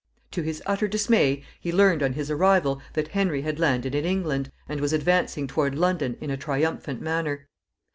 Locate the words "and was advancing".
4.67-5.45